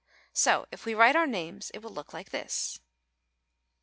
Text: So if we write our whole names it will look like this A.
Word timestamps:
So 0.33 0.65
if 0.71 0.83
we 0.83 0.95
write 0.95 1.15
our 1.15 1.25
whole 1.25 1.31
names 1.31 1.69
it 1.75 1.83
will 1.83 1.91
look 1.91 2.11
like 2.11 2.31
this 2.31 2.79
A. 2.79 2.81